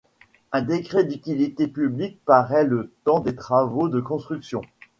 [0.51, 4.61] Un décret d'utilité publique paraît le pendant les travaux de construction.